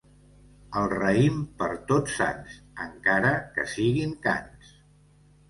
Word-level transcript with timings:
El 0.79 0.87
raïm 0.93 1.43
per 1.59 1.67
Tots 1.91 2.15
Sants, 2.21 2.57
encara 2.87 3.35
que 3.59 3.67
siguin 3.77 4.19
cants. 4.27 4.75